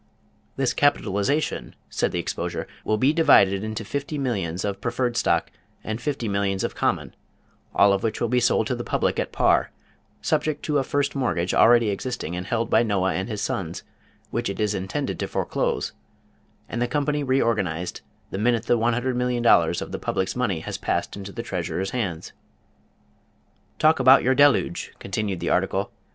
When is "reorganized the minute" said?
17.23-18.65